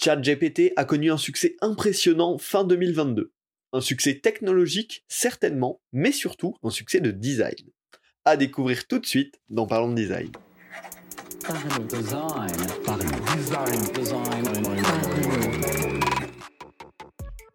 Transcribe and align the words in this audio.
ChatGPT 0.00 0.72
a 0.76 0.84
connu 0.84 1.10
un 1.10 1.16
succès 1.16 1.56
impressionnant 1.60 2.38
fin 2.38 2.62
2022. 2.62 3.32
Un 3.72 3.80
succès 3.80 4.14
technologique, 4.14 5.04
certainement, 5.08 5.80
mais 5.92 6.12
surtout 6.12 6.54
un 6.62 6.70
succès 6.70 7.00
de 7.00 7.10
design. 7.10 7.56
À 8.24 8.36
découvrir 8.36 8.86
tout 8.86 9.00
de 9.00 9.06
suite 9.06 9.40
dans 9.50 9.66
Parlons 9.66 9.90
de 9.90 9.96
Design. 9.96 10.30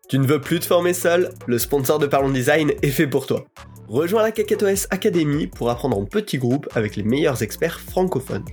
Tu 0.10 0.20
ne 0.20 0.28
veux 0.28 0.42
plus 0.42 0.60
te 0.60 0.66
former 0.66 0.94
seul? 0.94 1.34
Le 1.48 1.58
sponsor 1.58 1.98
de 1.98 2.08
Parlons 2.08 2.30
Design 2.30 2.74
est 2.82 2.92
fait 2.92 3.08
pour 3.08 3.26
toi. 3.26 3.46
Rejoins 3.88 4.22
la 4.22 4.34
KakatoS 4.34 4.88
Academy 4.90 5.48
pour 5.48 5.70
apprendre 5.70 5.98
en 5.98 6.04
petits 6.04 6.40
groupes 6.40 6.68
avec 6.76 6.98
les 6.98 7.04
meilleurs 7.04 7.42
experts 7.42 7.80
francophones. 7.80 8.46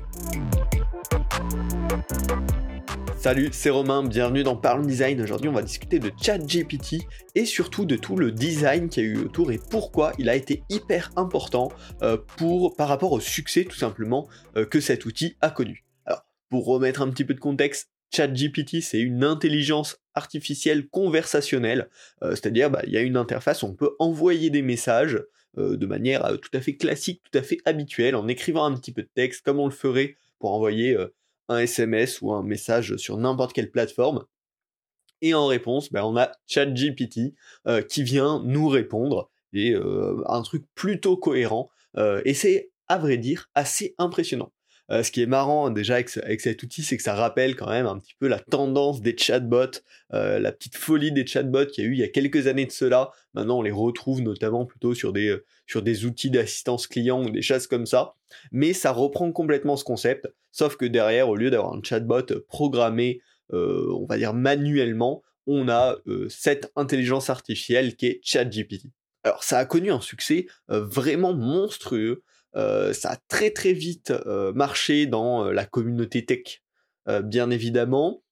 Salut, 3.21 3.50
c'est 3.52 3.68
Romain, 3.68 4.02
bienvenue 4.02 4.43
dans 4.43 4.57
Parlons 4.57 4.87
Design. 4.87 5.20
Aujourd'hui, 5.20 5.50
on 5.50 5.52
va 5.52 5.61
discuter 5.61 5.98
de 5.98 6.11
ChatGPT 6.23 7.06
et 7.34 7.45
surtout 7.45 7.84
de 7.84 7.97
tout 7.97 8.16
le 8.16 8.33
design 8.33 8.88
qu'il 8.88 9.05
y 9.05 9.06
a 9.06 9.11
eu 9.11 9.19
autour 9.19 9.52
et 9.52 9.61
pourquoi 9.70 10.12
il 10.16 10.30
a 10.30 10.34
été 10.34 10.62
hyper 10.70 11.11
important 11.16 11.70
euh, 12.01 12.16
pour, 12.38 12.77
par 12.77 12.88
rapport 12.88 13.12
au 13.12 13.20
succès 13.20 13.64
tout 13.64 13.77
simplement 13.77 14.27
euh, 14.56 14.64
que 14.64 14.80
cet 14.80 15.05
outil 15.05 15.37
a 15.42 15.51
connu. 15.51 15.84
Alors, 16.06 16.25
pour 16.48 16.64
remettre 16.64 17.02
un 17.02 17.11
petit 17.11 17.27
peu 17.27 17.34
de 17.34 17.41
contexte, 17.41 17.91
ChatGPT, 18.11 18.80
c'est 18.80 19.01
une 19.01 19.23
intelligence 19.23 19.98
artificielle 20.14 20.89
conversationnelle, 20.89 21.91
euh, 22.23 22.30
c'est-à-dire 22.30 22.70
bah, 22.70 22.80
il 22.87 22.92
y 22.95 22.97
a 22.97 23.02
une 23.02 23.19
interface 23.19 23.62
où 23.62 23.66
on 23.66 23.75
peut 23.75 23.97
envoyer 23.98 24.48
des 24.48 24.62
messages 24.62 25.23
de 25.59 25.84
manière 25.84 26.39
tout 26.41 26.56
à 26.56 26.61
fait 26.62 26.77
classique, 26.77 27.23
tout 27.30 27.37
à 27.37 27.42
fait 27.42 27.59
habituelle, 27.66 28.14
en 28.16 28.28
écrivant 28.28 28.64
un 28.64 28.75
petit 28.77 28.92
peu 28.92 29.02
de 29.02 29.11
texte 29.14 29.45
comme 29.45 29.59
on 29.59 29.66
le 29.66 29.73
ferait 29.73 30.16
pour 30.39 30.52
envoyer 30.52 30.97
un 31.51 31.59
SMS 31.59 32.23
ou 32.23 32.33
un 32.33 32.43
message 32.43 32.97
sur 32.97 33.19
n'importe 33.19 33.53
quelle 33.53 33.71
plateforme. 33.71 34.25
Et 35.21 35.35
en 35.35 35.47
réponse, 35.47 35.93
ben, 35.93 36.03
on 36.05 36.17
a 36.17 36.33
ChatGPT 36.47 37.35
euh, 37.67 37.83
qui 37.83 38.03
vient 38.03 38.42
nous 38.45 38.69
répondre 38.69 39.31
et 39.53 39.73
euh, 39.75 40.23
un 40.27 40.42
truc 40.42 40.65
plutôt 40.75 41.17
cohérent. 41.17 41.69
Euh, 41.98 42.23
et 42.25 42.34
c'est, 42.34 42.70
à 42.89 42.98
vrai 42.98 43.19
dire, 43.19 43.51
assez 43.55 43.95
impressionnant. 43.98 44.53
Euh, 44.91 45.05
ce 45.05 45.12
qui 45.12 45.22
est 45.22 45.27
marrant 45.27 45.70
déjà 45.70 45.94
avec, 45.94 46.41
cet 46.41 46.62
outil, 46.62 46.83
c'est 46.83 46.96
que 46.96 47.02
ça 47.02 47.14
rappelle 47.14 47.55
quand 47.55 47.70
même 47.70 47.86
un 47.86 47.98
petit 47.98 48.14
peu 48.19 48.27
la 48.27 48.41
tendance 48.41 49.00
des 49.00 49.16
chatbots, 49.16 49.83
euh, 50.12 50.41
la 50.41 50.50
petite 50.50 50.77
folie 50.77 51.12
des 51.12 51.24
chatbots 51.27 51.66
qu'il 51.66 51.84
y 51.84 51.86
a 51.86 51.91
eu 51.91 51.92
il 51.92 51.98
y 52.00 52.02
a 52.02 52.08
quelques 52.08 52.48
années 52.48 52.66
de 52.66 52.72
cela. 52.72 53.12
Maintenant, 53.34 53.58
on 53.58 53.62
les 53.62 53.70
retrouve 53.70 54.20
notamment 54.20 54.66
plutôt 54.66 54.94
sur 54.94 55.12
des, 55.12 55.28
euh, 55.28 55.44
sur 55.66 55.83
des 55.83 56.06
outils 56.06 56.30
d'assistance 56.30 56.88
client 56.88 57.22
ou 57.22 57.30
des 57.30 57.42
choses 57.42 57.68
comme 57.68 57.86
ça. 57.86 58.14
Mais 58.50 58.72
ça 58.72 58.91
reprend 58.91 59.30
complètement 59.30 59.77
ce 59.77 59.84
concept, 59.84 60.28
sauf 60.50 60.77
que 60.77 60.86
derrière, 60.86 61.28
au 61.28 61.36
lieu 61.36 61.50
d'avoir 61.50 61.74
un 61.74 61.83
chatbot 61.83 62.27
programmé, 62.48 63.20
on 63.52 64.06
va 64.08 64.16
dire 64.16 64.33
manuellement, 64.33 65.22
on 65.48 65.68
a 65.68 65.96
cette 66.28 66.70
intelligence 66.77 67.28
artificielle 67.28 67.96
qui 67.96 68.06
est 68.06 68.20
ChatGPT. 68.22 68.86
Alors 69.24 69.42
ça 69.42 69.58
a 69.58 69.64
connu 69.64 69.91
un 69.91 70.00
succès 70.00 70.46
vraiment 70.68 71.34
monstrueux. 71.34 72.22
Euh, 72.56 72.93
ça 72.93 73.12
a 73.12 73.17
très 73.29 73.51
très 73.51 73.73
vite 73.73 74.11
euh, 74.11 74.53
marché 74.53 75.06
dans 75.06 75.47
euh, 75.47 75.53
la 75.53 75.67
communauté 75.67 76.25
tech, 76.25 76.62
bien 77.25 77.51
évidemment, 77.51 78.23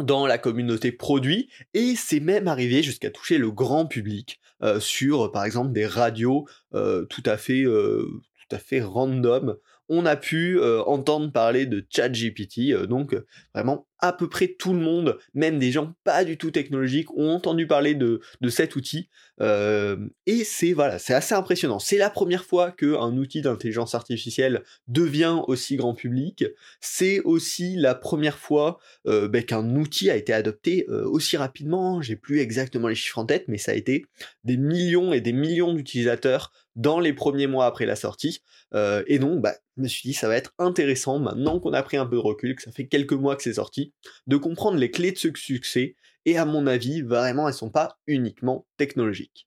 dans 0.00 0.26
la 0.26 0.36
communauté 0.36 0.90
produit, 0.90 1.48
et 1.74 1.94
c'est 1.94 2.18
même 2.18 2.48
arrivé 2.48 2.82
jusqu'à 2.82 3.10
toucher 3.10 3.38
le 3.38 3.52
grand 3.52 3.86
public 3.86 4.40
sur, 4.80 5.30
par 5.30 5.44
exemple, 5.44 5.70
des 5.70 5.86
radios 5.86 6.48
tout 6.72 7.22
à 7.24 7.36
fait 7.36 7.62
tout 7.62 8.56
à 8.56 8.58
fait 8.58 8.80
random 8.80 9.56
on 9.92 10.06
a 10.06 10.14
pu 10.14 10.58
euh, 10.58 10.82
entendre 10.84 11.32
parler 11.32 11.66
de 11.66 11.84
ChatGPT, 11.90 12.70
euh, 12.70 12.86
donc 12.86 13.12
euh, 13.12 13.26
vraiment 13.52 13.88
à 13.98 14.12
peu 14.12 14.28
près 14.28 14.46
tout 14.46 14.72
le 14.72 14.78
monde, 14.78 15.18
même 15.34 15.58
des 15.58 15.72
gens 15.72 15.92
pas 16.04 16.24
du 16.24 16.38
tout 16.38 16.52
technologiques, 16.52 17.12
ont 17.18 17.28
entendu 17.28 17.66
parler 17.66 17.94
de, 17.94 18.22
cet 18.48 18.74
outil. 18.74 19.10
et 19.38 20.44
c'est 20.44 20.74
assez 20.80 21.34
impressionnant. 21.34 21.78
C'est 21.78 21.98
la 21.98 22.08
première 22.08 22.46
fois 22.46 22.70
qu'un 22.70 23.14
outil 23.18 23.42
d'intelligence 23.42 23.94
artificielle 23.94 24.62
devient 24.88 25.40
aussi 25.48 25.76
grand 25.76 25.92
public. 25.92 26.46
C'est 26.80 27.20
aussi 27.20 27.76
la 27.76 27.94
première 27.94 28.38
fois 28.38 28.78
ben, 29.04 29.44
qu'un 29.44 29.76
outil 29.76 30.08
a 30.08 30.16
été 30.16 30.32
adopté 30.32 30.86
aussi 30.88 31.36
rapidement. 31.36 32.00
J'ai 32.00 32.16
plus 32.16 32.40
exactement 32.40 32.88
les 32.88 32.94
chiffres 32.94 33.18
en 33.18 33.26
tête, 33.26 33.48
mais 33.48 33.58
ça 33.58 33.72
a 33.72 33.74
été 33.74 34.06
des 34.44 34.56
millions 34.56 35.12
et 35.12 35.20
des 35.20 35.34
millions 35.34 35.74
d'utilisateurs 35.74 36.52
dans 36.80 36.98
les 36.98 37.12
premiers 37.12 37.46
mois 37.46 37.66
après 37.66 37.84
la 37.84 37.94
sortie. 37.94 38.40
Euh, 38.74 39.04
et 39.06 39.18
donc, 39.18 39.42
bah, 39.42 39.54
je 39.76 39.82
me 39.82 39.88
suis 39.88 40.08
dit, 40.08 40.14
ça 40.14 40.28
va 40.28 40.36
être 40.36 40.54
intéressant, 40.58 41.18
maintenant 41.18 41.60
qu'on 41.60 41.74
a 41.74 41.82
pris 41.82 41.98
un 41.98 42.06
peu 42.06 42.16
de 42.16 42.20
recul, 42.20 42.56
que 42.56 42.62
ça 42.62 42.72
fait 42.72 42.86
quelques 42.86 43.12
mois 43.12 43.36
que 43.36 43.42
c'est 43.42 43.54
sorti, 43.54 43.92
de 44.26 44.36
comprendre 44.38 44.78
les 44.78 44.90
clés 44.90 45.12
de 45.12 45.18
ce 45.18 45.28
succès. 45.34 45.96
Et 46.24 46.38
à 46.38 46.44
mon 46.44 46.66
avis, 46.66 47.02
vraiment, 47.02 47.48
elles 47.48 47.54
sont 47.54 47.70
pas 47.70 47.98
uniquement 48.06 48.66
technologiques. 48.78 49.46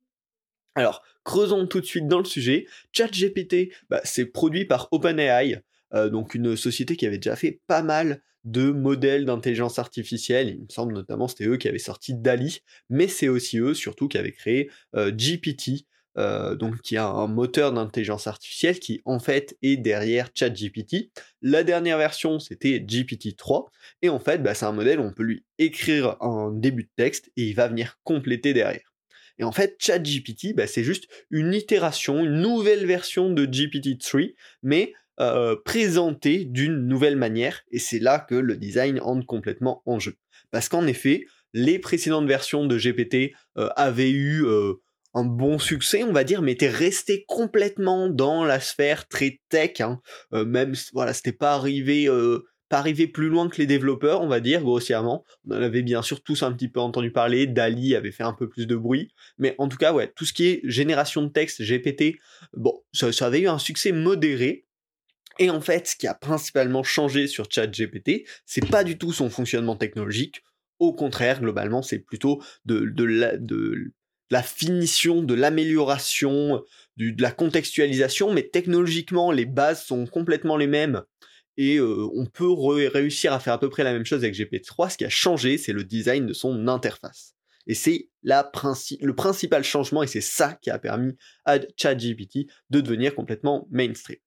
Alors, 0.75 1.01
creusons 1.23 1.65
tout 1.65 1.81
de 1.81 1.85
suite 1.85 2.07
dans 2.07 2.19
le 2.19 2.25
sujet. 2.25 2.67
ChatGPT, 2.91 3.73
bah, 3.89 4.01
c'est 4.03 4.25
produit 4.25 4.65
par 4.65 4.87
OpenAI, 4.91 5.61
euh, 5.93 6.09
donc 6.09 6.35
une 6.35 6.55
société 6.55 6.95
qui 6.95 7.05
avait 7.07 7.17
déjà 7.17 7.35
fait 7.35 7.61
pas 7.67 7.81
mal 7.81 8.21
de 8.43 8.71
modèles 8.71 9.25
d'intelligence 9.25 9.79
artificielle. 9.79 10.49
Il 10.49 10.63
me 10.63 10.69
semble 10.69 10.93
notamment 10.93 11.27
c'était 11.27 11.45
eux 11.45 11.57
qui 11.57 11.67
avaient 11.67 11.79
sorti 11.79 12.13
DALI, 12.13 12.59
mais 12.89 13.07
c'est 13.07 13.27
aussi 13.27 13.57
eux 13.59 13.73
surtout 13.73 14.07
qui 14.07 14.17
avaient 14.17 14.33
créé 14.33 14.69
euh, 14.95 15.11
GPT, 15.11 15.85
euh, 16.17 16.55
donc 16.55 16.79
qui 16.81 16.95
a 16.97 17.07
un 17.07 17.27
moteur 17.27 17.73
d'intelligence 17.73 18.27
artificielle 18.27 18.79
qui 18.79 19.01
en 19.05 19.19
fait 19.19 19.57
est 19.63 19.77
derrière 19.77 20.29
ChatGPT. 20.35 21.11
La 21.41 21.63
dernière 21.63 21.97
version 21.97 22.39
c'était 22.39 22.77
GPT-3 22.79 23.67
et 24.03 24.09
en 24.09 24.19
fait 24.19 24.43
bah, 24.43 24.53
c'est 24.53 24.65
un 24.65 24.71
modèle 24.71 24.99
où 24.99 25.03
on 25.03 25.11
peut 25.11 25.23
lui 25.23 25.43
écrire 25.57 26.17
un 26.21 26.51
début 26.51 26.83
de 26.83 26.89
texte 26.95 27.31
et 27.35 27.45
il 27.45 27.55
va 27.55 27.67
venir 27.67 27.99
compléter 28.03 28.53
derrière. 28.53 28.93
Et 29.39 29.43
en 29.43 29.51
fait 29.51 29.75
ChatGPT 29.79 30.55
bah, 30.55 30.67
c'est 30.67 30.83
juste 30.83 31.07
une 31.31 31.53
itération, 31.53 32.23
une 32.23 32.41
nouvelle 32.41 32.85
version 32.85 33.31
de 33.31 33.45
GPT-3 33.45 34.35
mais 34.61 34.93
euh, 35.19 35.55
présentée 35.65 36.45
d'une 36.45 36.87
nouvelle 36.87 37.15
manière 37.15 37.61
et 37.71 37.79
c'est 37.79 37.99
là 37.99 38.19
que 38.19 38.35
le 38.35 38.55
design 38.55 38.99
entre 38.99 39.25
complètement 39.25 39.81
en 39.87 39.97
jeu. 39.97 40.15
Parce 40.51 40.69
qu'en 40.69 40.85
effet 40.85 41.25
les 41.53 41.79
précédentes 41.79 42.27
versions 42.27 42.65
de 42.65 42.77
GPT 42.77 43.35
euh, 43.57 43.69
avaient 43.75 44.11
eu 44.11 44.45
un 45.13 45.23
bon 45.23 45.59
succès, 45.59 46.03
on 46.03 46.11
va 46.11 46.23
dire, 46.23 46.41
mais 46.41 46.53
était 46.53 46.69
resté 46.69 47.25
complètement 47.27 48.09
dans 48.09 48.43
la 48.43 48.59
sphère 48.59 49.07
très 49.07 49.39
tech. 49.49 49.81
Hein. 49.81 50.01
Euh, 50.33 50.45
même, 50.45 50.73
voilà, 50.93 51.13
c'était 51.13 51.31
pas 51.31 51.53
arrivé, 51.53 52.07
euh, 52.07 52.45
pas 52.69 52.79
arrivé 52.79 53.07
plus 53.07 53.29
loin 53.29 53.47
que 53.47 53.57
les 53.57 53.67
développeurs, 53.67 54.21
on 54.21 54.27
va 54.27 54.39
dire, 54.39 54.61
grossièrement. 54.61 55.23
On 55.47 55.55
en 55.55 55.61
avait 55.61 55.83
bien 55.83 56.01
sûr 56.01 56.23
tous 56.23 56.41
un 56.41 56.51
petit 56.51 56.67
peu 56.67 56.79
entendu 56.79 57.11
parler. 57.11 57.45
Dali 57.45 57.95
avait 57.95 58.11
fait 58.11 58.23
un 58.23 58.33
peu 58.33 58.49
plus 58.49 58.65
de 58.65 58.75
bruit, 58.75 59.13
mais 59.37 59.55
en 59.59 59.67
tout 59.67 59.77
cas, 59.77 59.93
ouais, 59.93 60.11
tout 60.15 60.25
ce 60.25 60.33
qui 60.33 60.45
est 60.47 60.61
génération 60.63 61.21
de 61.21 61.29
texte, 61.29 61.61
GPT, 61.61 62.17
bon, 62.53 62.81
ça, 62.91 63.11
ça 63.11 63.27
avait 63.27 63.41
eu 63.41 63.47
un 63.47 63.59
succès 63.59 63.91
modéré. 63.91 64.65
Et 65.39 65.49
en 65.49 65.61
fait, 65.61 65.87
ce 65.87 65.95
qui 65.95 66.07
a 66.07 66.13
principalement 66.13 66.83
changé 66.83 67.25
sur 67.27 67.45
ChatGPT, 67.49 68.27
c'est 68.45 68.67
pas 68.69 68.83
du 68.83 68.97
tout 68.97 69.11
son 69.11 69.29
fonctionnement 69.31 69.75
technologique. 69.75 70.43
Au 70.79 70.93
contraire, 70.93 71.39
globalement, 71.39 71.81
c'est 71.81 71.99
plutôt 71.99 72.41
de, 72.65 72.81
de, 72.81 73.03
la, 73.03 73.37
de 73.37 73.93
la 74.33 74.41
finition, 74.41 75.21
de 75.21 75.35
l'amélioration, 75.35 76.63
de 76.97 77.21
la 77.21 77.31
contextualisation, 77.31 78.33
mais 78.33 78.49
technologiquement, 78.49 79.31
les 79.31 79.45
bases 79.45 79.85
sont 79.85 80.07
complètement 80.07 80.57
les 80.57 80.65
mêmes. 80.65 81.03
Et 81.55 81.77
euh, 81.77 82.09
on 82.15 82.25
peut 82.25 82.51
réussir 82.51 83.31
à 83.31 83.39
faire 83.39 83.53
à 83.53 83.59
peu 83.59 83.69
près 83.69 83.83
la 83.83 83.93
même 83.93 84.05
chose 84.05 84.23
avec 84.23 84.33
GPT-3. 84.33 84.89
Ce 84.89 84.97
qui 84.97 85.05
a 85.05 85.09
changé, 85.09 85.59
c'est 85.59 85.71
le 85.71 85.83
design 85.83 86.25
de 86.25 86.33
son 86.33 86.67
interface. 86.67 87.35
Et 87.67 87.75
c'est 87.75 88.09
le 88.23 89.11
principal 89.11 89.63
changement, 89.63 90.01
et 90.01 90.07
c'est 90.07 90.19
ça 90.19 90.57
qui 90.61 90.71
a 90.71 90.79
permis 90.79 91.13
à 91.45 91.59
ChatGPT 91.77 92.47
de 92.71 92.81
devenir 92.81 93.13
complètement 93.13 93.67
mainstream. 93.69 94.17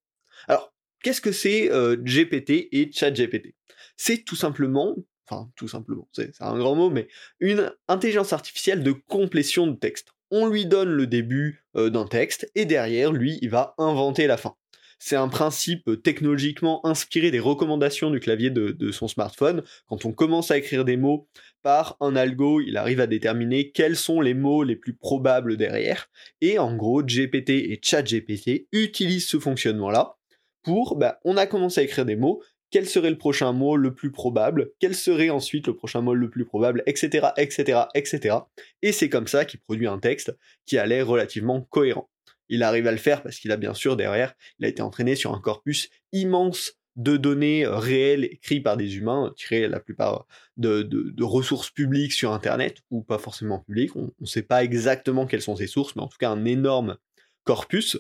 Alors, 0.47 0.73
qu'est-ce 1.03 1.21
que 1.21 1.33
c'est 1.33 1.71
euh, 1.73 1.97
GPT 1.97 2.69
et 2.71 2.93
ChatGPT 2.93 3.57
C'est 3.97 4.25
tout 4.25 4.37
simplement 4.37 4.95
enfin 5.29 5.51
tout 5.57 5.69
simplement, 5.69 6.09
c'est 6.13 6.33
un 6.41 6.57
grand 6.59 6.75
mot, 6.75 6.91
mais 6.91 7.09
une 7.41 7.73
intelligence 7.89 8.33
artificielle 8.33 8.83
de 8.83 8.93
complétion 8.93 9.67
de 9.67 9.77
texte. 9.77 10.13
On 10.31 10.47
lui 10.47 10.67
donne 10.67 10.91
le 10.91 11.07
début 11.07 11.65
euh, 11.77 11.91
d'un 11.91 12.07
texte 12.07 12.51
et 12.55 12.65
derrière, 12.65 13.13
lui, 13.13 13.39
il 13.43 13.51
va 13.51 13.75
inventer 13.79 14.27
la 14.27 14.37
fin. 14.37 14.57
C'est 14.99 15.17
un 15.17 15.29
principe 15.29 16.03
technologiquement 16.03 16.85
inspiré 16.87 17.31
des 17.31 17.39
recommandations 17.39 18.11
du 18.11 18.19
clavier 18.19 18.51
de, 18.51 18.91
son 18.91 19.09
smartphone. 19.09 19.63
Quand 19.89 20.05
on 20.07 20.13
commence 20.13 20.51
à 20.51 20.57
écrire 20.57 20.85
des 20.85 20.97
mots 20.97 21.29
par 21.63 21.97
un 22.01 22.17
algo, 22.17 22.61
il 22.61 22.77
arrive 22.77 23.01
à 23.01 23.07
déterminer 23.07 23.71
quels 23.73 23.97
sont 23.97 24.21
les 24.21 24.35
mots 24.35 24.63
les 24.63 24.77
plus 24.77 24.95
probables 24.95 25.57
derrière. 25.57 26.09
Et 26.41 26.59
en 26.59 26.75
gros, 26.75 27.03
GPT 27.03 27.51
et 27.51 27.79
ChatGPT 27.83 28.69
utilisent 28.73 29.29
ce 29.29 29.39
fonctionnement-là 29.39 30.17
pour, 30.63 30.97
bah, 30.97 31.21
on 31.25 31.37
a 31.37 31.47
commencé 31.47 31.81
à 31.81 31.85
écrire 31.85 32.07
des 32.07 32.17
mots, 32.17 32.43
quel 32.71 32.87
serait 32.87 33.11
le 33.11 33.19
prochain 33.19 33.53
mot 33.53 33.77
le 33.77 33.95
plus 33.95 34.11
probable, 34.11 34.71
quel 34.81 34.95
serait 34.95 35.31
ensuite 35.31 35.67
le 35.67 35.75
prochain 35.75 36.01
mot 36.01 36.15
le 36.15 36.31
plus 36.31 36.45
probable, 36.45 36.83
etc., 36.87 37.29
etc., 37.37 37.83
etc. 37.95 38.37
Et 38.83 38.93
c'est 38.93 39.09
comme 39.09 39.27
ça 39.27 39.45
qu'il 39.45 39.61
produit 39.61 39.87
un 39.87 39.99
texte 39.99 40.37
qui 40.67 40.79
a 40.79 40.87
l'air 40.87 41.07
relativement 41.07 41.63
cohérent. 41.63 42.09
Il 42.49 42.63
arrive 42.63 42.87
à 42.87 42.93
le 42.93 42.99
faire 42.99 43.23
parce 43.23 43.39
qu'il 43.39 43.53
a 43.53 43.57
bien 43.57 43.75
sûr 43.75 43.97
derrière, 43.97 44.35
il 44.59 44.67
a 44.67 44.69
été 44.69 44.83
entraîné 44.83 45.17
sur 45.17 45.35
un 45.35 45.41
corpus 45.41 45.91
immense 46.13 46.75
de 46.97 47.19
données 47.19 47.67
réelles 47.67 48.25
écrites 48.25 48.65
par 48.65 48.77
des 48.77 48.97
humains, 48.97 49.33
tirées 49.37 49.69
la 49.69 49.81
plupart 49.81 50.27
de, 50.57 51.23
ressources 51.23 51.71
publiques 51.71 52.13
sur 52.13 52.33
Internet, 52.33 52.79
ou 52.91 53.03
pas 53.03 53.19
forcément 53.19 53.59
publiques, 53.61 53.95
on 53.97 54.11
ne 54.19 54.27
sait 54.27 54.43
pas 54.43 54.65
exactement 54.65 55.27
quelles 55.27 55.43
sont 55.43 55.57
ces 55.57 55.67
sources, 55.67 55.95
mais 55.95 56.03
en 56.03 56.09
tout 56.09 56.17
cas 56.19 56.31
un 56.31 56.45
énorme 56.47 56.97
corpus. 57.45 57.99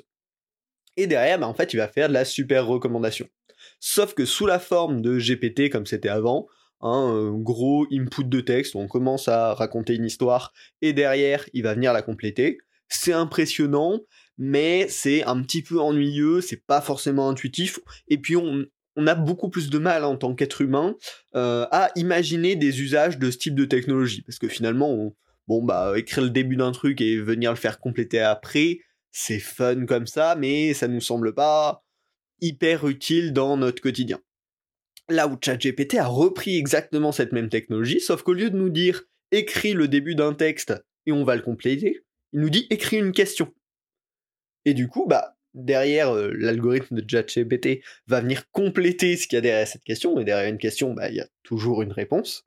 Et 0.97 1.07
derrière, 1.07 1.39
bah, 1.39 1.47
en 1.47 1.53
fait, 1.53 1.75
il 1.75 1.77
va 1.77 1.89
faire 1.89 2.09
de 2.09 2.15
la 2.15 2.25
super 2.25 2.67
recommandation. 2.67 3.29
Sauf 3.81 4.15
que 4.15 4.25
sous 4.25 4.47
la 4.47 4.59
forme 4.59 5.03
de 5.03 5.19
GPT 5.19 5.71
comme 5.71 5.87
c'était 5.87 6.09
avant, 6.09 6.47
un 6.81 7.33
gros 7.33 7.87
input 7.91 8.25
de 8.25 8.41
texte 8.41 8.77
on 8.77 8.87
commence 8.87 9.29
à 9.29 9.55
raconter 9.55 9.95
une 9.95 10.05
histoire 10.05 10.53
et 10.83 10.93
derrière 10.93 11.49
il 11.53 11.63
va 11.63 11.75
venir 11.75 11.93
la 11.93 12.03
compléter. 12.03 12.59
C'est 12.89 13.13
impressionnant, 13.13 14.01
mais 14.39 14.87
c'est 14.89 15.25
un 15.25 15.43
petit 15.43 15.63
peu 15.63 15.81
ennuyeux, 15.81 16.41
c'est 16.41 16.65
pas 16.65 16.81
forcément 16.81 17.29
intuitif, 17.29 17.81
et 18.09 18.19
puis 18.19 18.37
on, 18.37 18.67
a 19.07 19.15
beaucoup 19.15 19.51
plus 19.51 19.71
de 19.71 19.79
mal 19.79 20.05
en 20.05 20.17
tant 20.17 20.35
qu'être 20.35 20.63
humain 20.63 20.97
euh, 21.35 21.67
à 21.71 21.91
imaginer 21.97 22.57
des 22.57 22.81
usages 22.81 23.19
de 23.19 23.31
ce 23.31 23.39
type 23.39 23.55
de 23.55 23.65
technologie, 23.65 24.23
parce 24.23 24.39
que 24.39 24.49
finalement, 24.49 25.13
bon 25.49 25.65
bah 25.65 25.95
écrire 25.97 26.25
le 26.25 26.31
début 26.31 26.57
d'un 26.57 26.73
truc 26.73 27.01
et 27.01 27.19
venir 27.19 27.51
le 27.51 27.57
faire 27.57 27.81
compléter 27.81 28.21
après, 28.21 28.79
c'est 29.11 29.41
fun 29.41 29.85
comme 29.87 30.07
ça, 30.07 30.37
mais 30.37 30.75
ça 30.75 30.89
nous 30.89 31.01
semble 31.01 31.35
pas 31.35 31.86
hyper 32.41 32.87
utile 32.87 33.33
dans 33.33 33.57
notre 33.57 33.83
quotidien. 33.83 34.21
Là 35.09 35.29
où 35.29 35.37
ChatGPT 35.43 35.97
a 35.97 36.07
repris 36.07 36.57
exactement 36.57 37.13
cette 37.13 37.33
même 37.33 37.49
technologie, 37.49 38.01
sauf 38.01 38.23
qu'au 38.23 38.33
lieu 38.33 38.51
de 38.51 38.57
nous 38.57 38.71
dire 38.71 39.05
écris 39.31 39.73
le 39.73 39.89
début 39.89 40.15
d'un 40.15 40.35
texte 40.35 40.75
et 41.07 41.13
on 41.13 41.25
va 41.25 41.37
le 41.37 41.43
compléter, 41.43 42.03
il 42.33 42.41
nous 42.41 42.51
dit 42.51 42.67
écris 42.71 42.99
une 42.99 43.13
question. 43.13 43.53
Et 44.65 44.75
du 44.75 44.89
coup, 44.89 45.07
bah, 45.07 45.37
derrière 45.55 46.11
euh, 46.15 46.33
l'algorithme 46.37 47.01
de 47.01 47.09
ChatGPT 47.09 47.83
va 48.07 48.21
venir 48.21 48.51
compléter 48.51 49.17
ce 49.17 49.27
qu'il 49.27 49.37
y 49.37 49.39
a 49.39 49.43
derrière 49.43 49.69
cette 49.69 49.85
question, 49.85 50.19
et 50.21 50.25
derrière 50.25 50.51
une 50.51 50.59
question, 50.59 50.93
bah, 50.93 51.09
il 51.09 51.17
y 51.17 51.21
a 51.21 51.29
toujours 51.43 51.83
une 51.83 51.93
réponse. 51.93 52.45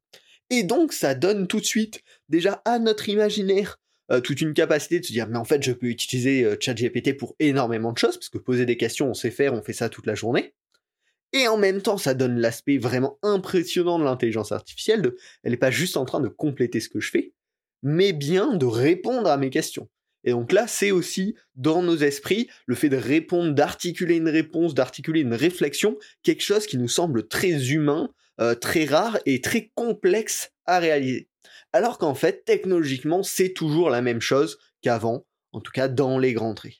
Et 0.50 0.64
donc, 0.64 0.94
ça 0.94 1.16
donne 1.16 1.48
tout 1.48 1.60
de 1.60 1.66
suite, 1.66 2.02
déjà 2.28 2.62
à 2.66 2.80
notre 2.80 3.10
imaginaire, 3.10 3.80
euh, 4.12 4.22
toute 4.22 4.42
une 4.42 4.54
capacité 4.54 5.00
de 5.00 5.06
se 5.06 5.12
dire, 5.12 5.28
mais 5.28 5.38
en 5.38 5.44
fait, 5.44 5.64
je 5.64 5.72
peux 5.72 5.88
utiliser 5.88 6.44
euh, 6.44 6.56
ChatGPT 6.60 7.18
pour 7.18 7.36
énormément 7.40 7.94
de 7.94 7.98
choses, 7.98 8.18
parce 8.18 8.30
que 8.30 8.38
poser 8.38 8.66
des 8.66 8.78
questions, 8.78 9.10
on 9.10 9.14
sait 9.14 9.32
faire, 9.32 9.54
on 9.54 9.62
fait 9.62 9.74
ça 9.74 9.90
toute 9.90 10.06
la 10.06 10.16
journée. 10.16 10.54
Et 11.32 11.48
en 11.48 11.58
même 11.58 11.82
temps, 11.82 11.98
ça 11.98 12.14
donne 12.14 12.40
l'aspect 12.40 12.78
vraiment 12.78 13.20
impressionnant 13.22 14.00
de 14.00 14.04
l'intelligence 14.04 14.52
artificielle, 14.52 15.02
de, 15.02 15.18
elle 15.44 15.52
n'est 15.52 15.58
pas 15.58 15.72
juste 15.72 15.96
en 15.96 16.06
train 16.06 16.22
de 16.22 16.28
compléter 16.28 16.80
ce 16.80 16.90
que 16.90 17.00
je 17.00 17.12
fais, 17.12 17.34
mais 17.84 18.14
bien 18.14 18.56
de 18.56 18.66
répondre 18.66 19.30
à 19.30 19.38
mes 19.38 19.52
questions. 19.52 19.90
Et 20.24 20.32
donc 20.32 20.52
là, 20.52 20.68
c'est 20.68 20.92
aussi 20.92 21.36
dans 21.56 21.82
nos 21.82 21.96
esprits 21.96 22.50
le 22.66 22.76
fait 22.76 22.90
de 22.90 22.98
répondre, 22.98 23.54
d'articuler 23.54 24.18
une 24.18 24.28
réponse, 24.28 24.74
d'articuler 24.74 25.22
une 25.22 25.34
réflexion, 25.34 25.98
quelque 26.24 26.42
chose 26.42 26.68
qui 26.68 26.78
nous 26.78 26.90
semble 26.90 27.28
très 27.28 27.72
humain, 27.72 28.10
euh, 28.42 28.56
très 28.56 28.86
rare 28.86 29.18
et 29.26 29.42
très 29.42 29.72
complexe 29.76 30.52
à 30.66 30.80
réaliser. 30.80 31.30
Alors 31.74 31.98
qu'en 31.98 32.16
fait, 32.16 32.44
technologiquement, 32.46 33.24
c'est 33.24 33.54
toujours 33.54 33.90
la 33.90 34.02
même 34.02 34.22
chose 34.22 34.58
qu'avant, 34.82 35.26
en 35.52 35.62
tout 35.62 35.72
cas 35.72 35.88
dans 35.88 36.18
les 36.18 36.34
grands 36.34 36.54
traits. 36.54 36.76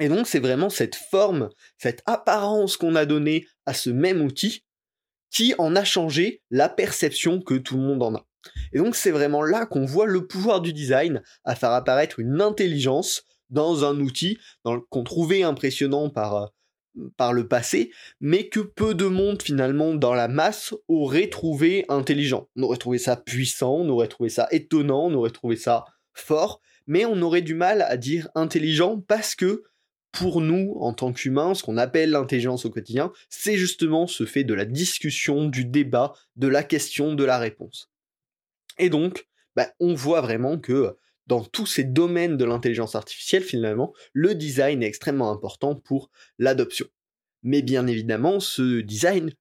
Et 0.00 0.08
donc 0.08 0.26
c'est 0.26 0.40
vraiment 0.40 0.70
cette 0.70 0.96
forme, 0.96 1.50
cette 1.78 2.02
apparence 2.06 2.76
qu'on 2.76 2.96
a 2.96 3.06
donnée 3.06 3.46
à 3.66 3.74
ce 3.74 3.90
même 3.90 4.22
outil 4.22 4.64
qui 5.30 5.54
en 5.58 5.76
a 5.76 5.84
changé 5.84 6.42
la 6.50 6.68
perception 6.68 7.40
que 7.40 7.54
tout 7.54 7.76
le 7.76 7.82
monde 7.82 8.02
en 8.02 8.14
a. 8.14 8.26
Et 8.72 8.78
donc 8.78 8.96
c'est 8.96 9.10
vraiment 9.10 9.42
là 9.42 9.66
qu'on 9.66 9.84
voit 9.84 10.06
le 10.06 10.26
pouvoir 10.26 10.60
du 10.60 10.72
design 10.72 11.22
à 11.44 11.54
faire 11.54 11.70
apparaître 11.70 12.18
une 12.18 12.40
intelligence 12.40 13.22
dans 13.50 13.84
un 13.84 14.00
outil 14.00 14.38
qu'on 14.64 15.04
trouvait 15.04 15.42
impressionnant 15.42 16.10
par, 16.10 16.36
euh, 16.36 16.46
par 17.16 17.32
le 17.32 17.48
passé, 17.48 17.90
mais 18.20 18.48
que 18.48 18.60
peu 18.60 18.94
de 18.94 19.06
monde 19.06 19.42
finalement 19.42 19.94
dans 19.94 20.14
la 20.14 20.28
masse 20.28 20.74
aurait 20.88 21.28
trouvé 21.28 21.84
intelligent. 21.88 22.48
On 22.56 22.62
aurait 22.62 22.78
trouvé 22.78 22.98
ça 22.98 23.16
puissant, 23.16 23.74
on 23.76 23.88
aurait 23.88 24.08
trouvé 24.08 24.28
ça 24.28 24.48
étonnant, 24.50 25.06
on 25.06 25.14
aurait 25.14 25.30
trouvé 25.30 25.56
ça 25.56 25.84
fort, 26.12 26.60
mais 26.86 27.04
on 27.04 27.20
aurait 27.22 27.42
du 27.42 27.54
mal 27.54 27.82
à 27.82 27.96
dire 27.96 28.28
intelligent 28.34 29.00
parce 29.00 29.34
que 29.34 29.64
pour 30.12 30.42
nous, 30.42 30.76
en 30.78 30.92
tant 30.92 31.12
qu'humains, 31.12 31.54
ce 31.54 31.62
qu'on 31.62 31.78
appelle 31.78 32.10
l'intelligence 32.10 32.66
au 32.66 32.70
quotidien, 32.70 33.12
c'est 33.30 33.56
justement 33.56 34.06
ce 34.06 34.26
fait 34.26 34.44
de 34.44 34.52
la 34.52 34.66
discussion, 34.66 35.46
du 35.46 35.64
débat, 35.64 36.12
de 36.36 36.48
la 36.48 36.62
question, 36.62 37.14
de 37.14 37.24
la 37.24 37.38
réponse. 37.38 37.90
Et 38.78 38.90
donc, 38.90 39.26
bah, 39.56 39.68
on 39.80 39.94
voit 39.94 40.20
vraiment 40.20 40.58
que 40.58 40.96
dans 41.26 41.44
tous 41.44 41.66
ces 41.66 41.84
domaines 41.84 42.36
de 42.36 42.44
l'intelligence 42.44 42.94
artificielle, 42.94 43.42
finalement, 43.42 43.92
le 44.12 44.34
design 44.34 44.82
est 44.82 44.86
extrêmement 44.86 45.30
important 45.30 45.74
pour 45.74 46.10
l'adoption. 46.38 46.86
Mais 47.42 47.62
bien 47.62 47.86
évidemment, 47.86 48.40
ce 48.40 48.80
design 48.80 49.32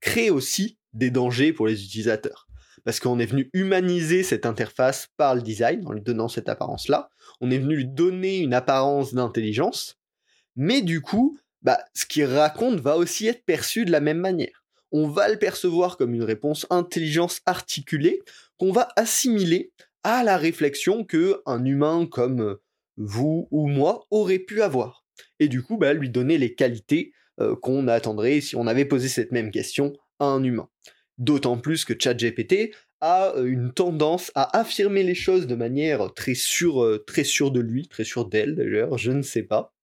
crée 0.00 0.30
aussi 0.30 0.78
des 0.92 1.10
dangers 1.10 1.52
pour 1.52 1.66
les 1.66 1.84
utilisateurs. 1.84 2.48
Parce 2.84 3.00
qu'on 3.00 3.18
est 3.18 3.26
venu 3.26 3.50
humaniser 3.52 4.22
cette 4.22 4.46
interface 4.46 5.08
par 5.16 5.34
le 5.34 5.42
design, 5.42 5.86
en 5.86 5.92
lui 5.92 6.00
donnant 6.00 6.28
cette 6.28 6.48
apparence-là. 6.48 7.10
On 7.40 7.50
est 7.50 7.58
venu 7.58 7.76
lui 7.76 7.86
donner 7.86 8.38
une 8.38 8.54
apparence 8.54 9.12
d'intelligence, 9.12 9.96
mais 10.56 10.80
du 10.82 11.00
coup, 11.00 11.38
bah, 11.62 11.78
ce 11.94 12.06
qu'il 12.06 12.24
raconte 12.24 12.80
va 12.80 12.96
aussi 12.96 13.26
être 13.26 13.44
perçu 13.44 13.84
de 13.84 13.90
la 13.90 14.00
même 14.00 14.18
manière. 14.18 14.64
On 14.90 15.08
va 15.08 15.28
le 15.28 15.38
percevoir 15.38 15.96
comme 15.96 16.14
une 16.14 16.24
réponse 16.24 16.66
intelligence 16.70 17.40
articulée 17.46 18.22
qu'on 18.58 18.72
va 18.72 18.88
assimiler 18.96 19.72
à 20.02 20.22
la 20.22 20.36
réflexion 20.36 21.04
que 21.04 21.42
un 21.46 21.64
humain 21.64 22.06
comme 22.10 22.58
vous 22.96 23.48
ou 23.50 23.68
moi 23.68 24.06
aurait 24.10 24.38
pu 24.38 24.62
avoir. 24.62 25.04
Et 25.40 25.48
du 25.48 25.62
coup, 25.62 25.76
bah, 25.76 25.92
lui 25.92 26.10
donner 26.10 26.38
les 26.38 26.54
qualités 26.54 27.12
euh, 27.40 27.56
qu'on 27.56 27.88
attendrait 27.88 28.40
si 28.40 28.56
on 28.56 28.66
avait 28.66 28.84
posé 28.84 29.08
cette 29.08 29.32
même 29.32 29.50
question 29.50 29.92
à 30.18 30.26
un 30.26 30.42
humain. 30.42 30.68
D'autant 31.18 31.58
plus 31.58 31.84
que 31.84 31.94
ChatGPT 31.98 32.72
a 33.00 33.34
euh, 33.36 33.44
une 33.44 33.72
tendance 33.72 34.30
à 34.34 34.58
affirmer 34.58 35.02
les 35.02 35.14
choses 35.14 35.46
de 35.46 35.54
manière 35.54 36.12
très 36.14 36.34
sûre, 36.34 36.84
euh, 36.84 37.04
très 37.06 37.24
sûre 37.24 37.50
de 37.50 37.60
lui, 37.60 37.88
très 37.88 38.04
sûre 38.04 38.26
d'elle 38.26 38.54
d'ailleurs, 38.54 38.98
je 38.98 39.12
ne 39.12 39.22
sais 39.22 39.42
pas. 39.42 39.74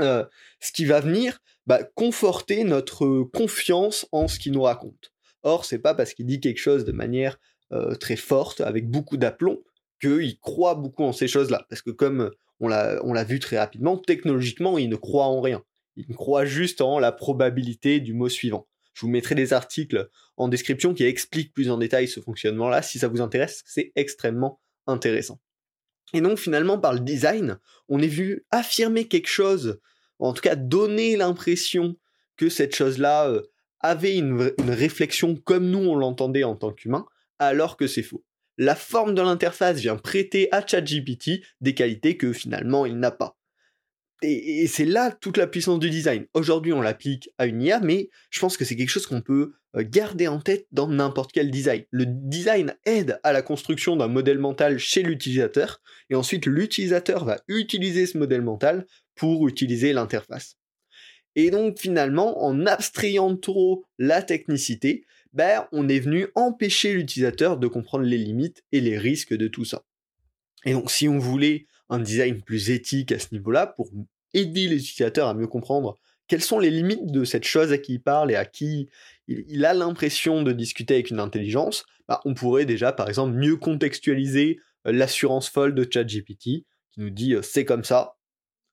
Euh, 0.00 0.24
ce 0.60 0.72
qui 0.72 0.84
va 0.84 1.00
venir 1.00 1.40
bah, 1.66 1.82
conforter 1.94 2.64
notre 2.64 3.22
confiance 3.34 4.06
en 4.12 4.28
ce 4.28 4.38
qu'il 4.38 4.52
nous 4.52 4.62
raconte. 4.62 5.12
Or, 5.42 5.64
c'est 5.64 5.78
pas 5.78 5.94
parce 5.94 6.14
qu'il 6.14 6.26
dit 6.26 6.40
quelque 6.40 6.58
chose 6.58 6.84
de 6.84 6.92
manière 6.92 7.38
euh, 7.72 7.94
très 7.94 8.16
forte, 8.16 8.60
avec 8.60 8.88
beaucoup 8.88 9.16
d'aplomb, 9.16 9.60
qu'il 10.00 10.38
croit 10.38 10.74
beaucoup 10.74 11.04
en 11.04 11.12
ces 11.12 11.28
choses-là. 11.28 11.66
Parce 11.68 11.82
que 11.82 11.90
comme 11.90 12.30
on 12.60 12.68
l'a 12.68 13.24
vu 13.24 13.38
très 13.38 13.58
rapidement, 13.58 13.96
technologiquement, 13.96 14.78
il 14.78 14.88
ne 14.88 14.96
croit 14.96 15.26
en 15.26 15.40
rien. 15.40 15.62
Il 15.96 16.14
croit 16.14 16.44
juste 16.44 16.80
en 16.80 16.98
la 16.98 17.12
probabilité 17.12 18.00
du 18.00 18.12
mot 18.12 18.28
suivant. 18.28 18.66
Je 18.94 19.02
vous 19.02 19.10
mettrai 19.10 19.34
des 19.34 19.52
articles 19.52 20.10
en 20.36 20.48
description 20.48 20.94
qui 20.94 21.04
expliquent 21.04 21.54
plus 21.54 21.70
en 21.70 21.78
détail 21.78 22.08
ce 22.08 22.20
fonctionnement-là. 22.20 22.82
Si 22.82 22.98
ça 22.98 23.08
vous 23.08 23.20
intéresse, 23.20 23.62
c'est 23.66 23.92
extrêmement 23.96 24.60
intéressant. 24.86 25.40
Et 26.12 26.20
donc 26.20 26.38
finalement, 26.38 26.78
par 26.78 26.92
le 26.92 27.00
design, 27.00 27.58
on 27.88 28.00
est 28.00 28.08
vu 28.08 28.44
affirmer 28.50 29.06
quelque 29.06 29.28
chose 29.28 29.80
en 30.20 30.32
tout 30.32 30.42
cas 30.42 30.54
donner 30.54 31.16
l'impression 31.16 31.96
que 32.36 32.48
cette 32.48 32.74
chose-là 32.74 33.28
euh, 33.28 33.42
avait 33.80 34.16
une, 34.16 34.52
réflexion 34.68 35.34
comme 35.36 35.70
nous 35.70 35.78
on 35.78 35.96
l'entendait 35.96 36.44
en 36.44 36.56
tant 36.56 36.72
qu'humain, 36.72 37.06
alors 37.40 37.76
que 37.76 37.88
c'est 37.88 38.04
faux. 38.04 38.24
La 38.56 38.76
forme 38.76 39.14
de 39.14 39.22
l'interface 39.22 39.78
vient 39.78 39.96
prêter 39.96 40.48
à 40.52 40.64
ChatGPT 40.64 41.42
des 41.60 41.74
qualités 41.74 42.16
que 42.16 42.32
finalement 42.32 42.86
il 42.86 42.98
n'a 42.98 43.10
pas. 43.10 43.36
Et, 44.22 44.66
c'est 44.66 44.84
là 44.84 45.10
toute 45.10 45.38
la 45.38 45.46
puissance 45.46 45.78
du 45.78 45.88
design. 45.88 46.26
Aujourd'hui, 46.34 46.74
on 46.74 46.82
l'applique 46.82 47.30
à 47.38 47.46
une 47.46 47.62
IA, 47.62 47.80
mais 47.80 48.10
je 48.30 48.38
pense 48.38 48.56
que 48.56 48.64
c'est 48.64 48.76
quelque 48.76 48.90
chose 48.90 49.06
qu'on 49.06 49.22
peut 49.22 49.54
euh, 49.76 49.82
garder 49.82 50.28
en 50.28 50.40
tête 50.40 50.66
dans 50.72 50.88
n'importe 50.88 51.32
quel 51.32 51.50
design. 51.50 51.84
Le 51.90 52.04
design 52.06 52.74
aide 52.84 53.18
à 53.22 53.32
la 53.32 53.40
construction 53.40 53.96
d'un 53.96 54.08
modèle 54.08 54.38
mental 54.38 54.78
chez 54.78 55.02
l'utilisateur, 55.02 55.80
et 56.10 56.14
ensuite 56.14 56.44
l'utilisateur 56.44 57.24
va 57.24 57.40
utiliser 57.48 58.04
ce 58.04 58.18
modèle 58.18 58.42
mental 58.42 58.86
pour 59.14 59.48
utiliser 59.48 59.94
l'interface. 59.94 60.56
Et 61.36 61.50
donc 61.50 61.78
finalement, 61.78 62.44
en 62.44 62.66
abstrayant 62.66 63.36
trop 63.36 63.84
la 63.98 64.22
technicité, 64.22 65.06
ben, 65.32 65.66
on 65.72 65.88
est 65.88 66.00
venu 66.00 66.28
empêcher 66.34 66.94
l'utilisateur 66.94 67.56
de 67.56 67.66
comprendre 67.68 68.04
les 68.04 68.18
limites 68.18 68.64
et 68.72 68.80
les 68.80 68.98
risques 68.98 69.34
de 69.34 69.48
tout 69.48 69.64
ça. 69.64 69.84
Et 70.64 70.72
donc 70.72 70.90
si 70.90 71.08
on 71.08 71.18
voulait 71.18 71.66
un 71.88 71.98
design 71.98 72.42
plus 72.42 72.70
éthique 72.70 73.12
à 73.12 73.18
ce 73.18 73.28
niveau-là, 73.32 73.66
pour 73.66 73.90
aider 74.34 74.68
les 74.68 74.76
utilisateurs 74.76 75.28
à 75.28 75.34
mieux 75.34 75.46
comprendre 75.46 75.96
quelles 76.28 76.42
sont 76.42 76.60
les 76.60 76.70
limites 76.70 77.10
de 77.10 77.24
cette 77.24 77.44
chose 77.44 77.72
à 77.72 77.78
qui 77.78 77.94
il 77.94 78.02
parle 78.02 78.30
et 78.30 78.36
à 78.36 78.44
qui 78.44 78.88
il, 79.26 79.64
a 79.64 79.74
l'impression 79.74 80.42
de 80.42 80.52
discuter 80.52 80.94
avec 80.94 81.10
une 81.10 81.18
intelligence, 81.18 81.84
ben, 82.08 82.20
on 82.24 82.34
pourrait 82.34 82.66
déjà 82.66 82.92
par 82.92 83.08
exemple 83.08 83.36
mieux 83.36 83.56
contextualiser 83.56 84.60
euh, 84.86 84.92
l'assurance 84.92 85.48
folle 85.48 85.74
de 85.74 85.86
ChatGPT, 85.90 86.64
qui 86.92 86.98
nous 86.98 87.10
dit 87.10 87.34
euh, 87.34 87.42
c'est 87.42 87.64
comme 87.64 87.84
ça, 87.84 88.16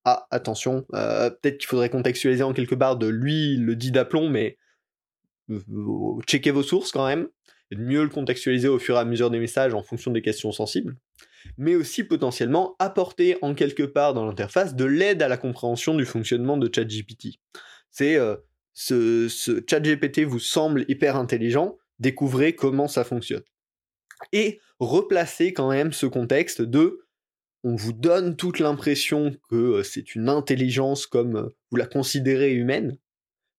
ah, 0.06 0.28
attention, 0.32 0.86
euh, 0.94 1.30
peut-être 1.30 1.58
qu'il 1.58 1.68
faudrait 1.68 1.90
contextualiser 1.90 2.44
en 2.44 2.54
quelque 2.54 2.76
part 2.76 2.96
de 2.96 3.08
lui, 3.08 3.58
le 3.58 3.76
dit 3.76 3.92
d'aplomb, 3.92 4.30
mais 4.30 4.58
checkez 6.28 6.52
vos 6.52 6.64
sources 6.64 6.92
quand 6.92 7.08
même, 7.08 7.28
et 7.72 7.76
de 7.76 7.82
mieux 7.82 8.04
le 8.04 8.10
contextualiser 8.10 8.68
au 8.68 8.80
fur 8.80 8.96
et 8.96 9.00
à 9.00 9.06
mesure 9.06 9.30
des 9.30 9.40
messages 9.40 9.74
en 9.74 9.84
fonction 9.84 10.12
des 10.12 10.22
questions 10.22 10.52
sensibles, 10.52 10.96
mais 11.58 11.76
aussi 11.76 12.04
potentiellement 12.04 12.76
apporter 12.80 13.38
en 13.42 13.54
quelque 13.54 13.84
part 13.84 14.14
dans 14.14 14.26
l'interface 14.26 14.76
de 14.76 14.86
l'aide 14.86 15.22
à 15.22 15.28
la 15.28 15.38
compréhension 15.38 15.96
du 15.96 16.06
fonctionnement 16.06 16.58
de 16.58 16.70
ChatGPT. 16.74 17.40
C'est 17.92 18.16
euh, 18.16 18.36
ce, 18.74 19.28
ce 19.28 19.64
chat 19.70 19.80
GPT 19.80 20.20
vous 20.20 20.40
semble 20.40 20.86
hyper 20.88 21.16
intelligent, 21.16 21.78
découvrez 22.00 22.56
comment 22.56 22.88
ça 22.88 23.04
fonctionne. 23.04 23.44
Et 24.34 24.60
replacez 24.80 25.54
quand 25.54 25.70
même 25.70 25.94
ce 25.94 26.06
contexte 26.06 26.62
de 26.62 27.08
on 27.64 27.76
vous 27.76 27.94
donne 27.94 28.36
toute 28.36 28.60
l'impression 28.60 29.36
que 29.50 29.56
euh, 29.56 29.84
c'est 29.84 30.16
une 30.16 30.30
intelligence 30.30 31.08
comme 31.08 31.36
euh, 31.36 31.50
vous 31.72 31.78
la 31.78 31.88
considérez 31.88 32.54
humaine, 32.54 32.98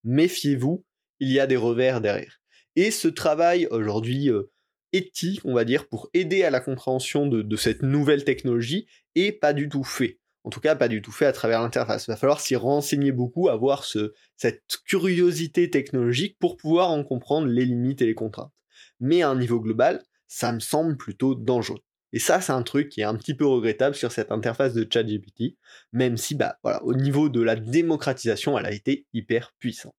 méfiez-vous, 0.03 0.85
il 1.19 1.31
y 1.31 1.39
a 1.39 1.47
des 1.47 1.57
revers 1.57 2.01
derrière. 2.01 2.39
Et 2.75 2.91
ce 2.91 3.07
travail 3.07 3.67
aujourd'hui 3.71 4.29
euh, 4.29 4.51
éthique, 4.93 5.41
on 5.43 5.53
va 5.53 5.65
dire, 5.65 5.87
pour 5.87 6.09
aider 6.13 6.43
à 6.43 6.49
la 6.49 6.59
compréhension 6.59 7.27
de, 7.27 7.55
cette 7.55 7.81
nouvelle 7.81 8.23
technologie, 8.23 8.87
est 9.15 9.31
pas 9.31 9.53
du 9.53 9.69
tout 9.69 9.83
fait. 9.83 10.19
En 10.43 10.49
tout 10.49 10.61
cas, 10.61 10.75
pas 10.75 10.87
du 10.87 11.01
tout 11.01 11.11
fait 11.11 11.25
à 11.25 11.33
travers 11.33 11.61
l'interface. 11.61 12.07
Il 12.07 12.11
va 12.11 12.17
falloir 12.17 12.39
s'y 12.39 12.55
renseigner 12.55 13.11
beaucoup, 13.11 13.49
avoir 13.49 13.83
ce, 13.83 14.13
cette 14.37 14.63
curiosité 14.85 15.69
technologique 15.69 16.37
pour 16.39 16.57
pouvoir 16.57 16.89
en 16.89 17.03
comprendre 17.03 17.47
les 17.47 17.65
limites 17.65 18.01
et 18.01 18.05
les 18.05 18.15
contraintes. 18.15 18.53
Mais 18.99 19.21
à 19.21 19.29
un 19.29 19.35
niveau 19.35 19.59
global, 19.59 20.01
ça 20.27 20.51
me 20.53 20.59
semble 20.59 20.95
plutôt 20.95 21.35
dangereux. 21.35 21.81
Et 22.11 22.19
ça, 22.19 22.41
c'est 22.41 22.51
un 22.51 22.63
truc 22.63 22.89
qui 22.89 23.01
est 23.01 23.05
un 23.05 23.15
petit 23.15 23.35
peu 23.35 23.45
regrettable 23.45 23.95
sur 23.95 24.11
cette 24.11 24.31
interface 24.31 24.73
de 24.73 24.87
ChatGPT, 24.91 25.57
même 25.91 26.17
si, 26.17 26.33
bah, 26.33 26.57
voilà, 26.63 26.83
au 26.83 26.93
niveau 26.93 27.29
de 27.29 27.41
la 27.41 27.55
démocratisation, 27.55 28.57
elle 28.57 28.65
a 28.65 28.71
été 28.71 29.05
hyper 29.13 29.53
puissante. 29.59 29.93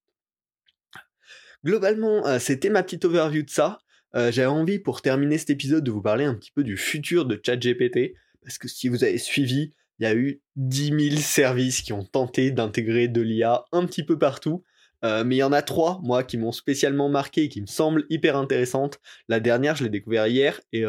Globalement, 1.64 2.26
euh, 2.26 2.38
c'était 2.38 2.70
ma 2.70 2.82
petite 2.82 3.04
overview 3.04 3.42
de 3.42 3.50
ça. 3.50 3.78
Euh, 4.14 4.32
j'avais 4.32 4.46
envie, 4.46 4.78
pour 4.78 5.02
terminer 5.02 5.38
cet 5.38 5.50
épisode, 5.50 5.84
de 5.84 5.90
vous 5.90 6.02
parler 6.02 6.24
un 6.24 6.34
petit 6.34 6.50
peu 6.50 6.64
du 6.64 6.76
futur 6.76 7.26
de 7.26 7.40
ChatGPT, 7.44 8.14
parce 8.42 8.58
que 8.58 8.66
si 8.66 8.88
vous 8.88 9.04
avez 9.04 9.18
suivi, 9.18 9.74
il 9.98 10.04
y 10.04 10.06
a 10.06 10.14
eu 10.14 10.40
10 10.56 11.10
000 11.10 11.20
services 11.20 11.82
qui 11.82 11.92
ont 11.92 12.04
tenté 12.04 12.50
d'intégrer 12.50 13.08
de 13.08 13.20
l'IA 13.20 13.64
un 13.72 13.84
petit 13.84 14.02
peu 14.02 14.18
partout, 14.18 14.64
euh, 15.04 15.22
mais 15.24 15.36
il 15.36 15.38
y 15.38 15.42
en 15.42 15.52
a 15.52 15.62
trois, 15.62 16.00
moi, 16.02 16.24
qui 16.24 16.38
m'ont 16.38 16.52
spécialement 16.52 17.10
marqué 17.10 17.44
et 17.44 17.48
qui 17.48 17.60
me 17.60 17.66
semblent 17.66 18.06
hyper 18.08 18.36
intéressantes. 18.36 18.98
La 19.28 19.38
dernière, 19.38 19.76
je 19.76 19.84
l'ai 19.84 19.90
découvert 19.90 20.26
hier, 20.26 20.60
et 20.72 20.80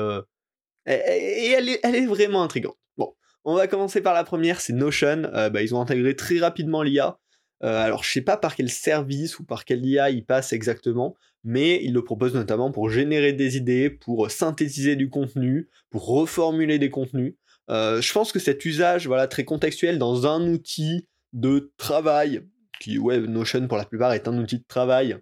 elle, 0.85 1.69
est, 1.69 2.05
vraiment 2.05 2.43
intrigante. 2.43 2.77
Bon, 2.97 3.13
on 3.43 3.55
va 3.55 3.67
commencer 3.67 4.01
par 4.01 4.13
la 4.13 4.23
première, 4.23 4.61
c'est 4.61 4.73
Notion. 4.73 5.23
Bah, 5.33 5.61
ils 5.61 5.75
ont 5.75 5.81
intégré 5.81 6.15
très 6.15 6.39
rapidement 6.39 6.81
l'IA. 6.81 7.19
Euh, 7.63 7.83
alors, 7.83 8.03
je 8.03 8.11
sais 8.11 8.21
pas 8.21 8.37
par 8.37 8.55
quel 8.55 8.69
service 8.69 9.39
ou 9.39 9.45
par 9.45 9.65
quel 9.65 9.85
IA 9.85 10.09
il 10.09 10.25
passe 10.25 10.53
exactement, 10.53 11.15
mais 11.43 11.83
ils 11.83 11.93
le 11.93 12.03
proposent 12.03 12.33
notamment 12.33 12.71
pour 12.71 12.89
générer 12.89 13.33
des 13.33 13.57
idées, 13.57 13.89
pour 13.89 14.29
synthétiser 14.31 14.95
du 14.95 15.09
contenu, 15.09 15.69
pour 15.89 16.05
reformuler 16.05 16.79
des 16.79 16.89
contenus. 16.89 17.35
Euh, 17.69 18.01
je 18.01 18.11
pense 18.11 18.31
que 18.31 18.39
cet 18.39 18.65
usage, 18.65 19.07
voilà, 19.07 19.27
très 19.27 19.45
contextuel 19.45 19.97
dans 19.97 20.27
un 20.27 20.47
outil 20.47 21.07
de 21.33 21.71
travail, 21.77 22.41
qui, 22.79 22.97
ouais, 22.97 23.19
Notion 23.19 23.67
pour 23.67 23.77
la 23.77 23.85
plupart 23.85 24.13
est 24.13 24.27
un 24.27 24.37
outil 24.37 24.57
de 24.57 24.65
travail, 24.67 25.17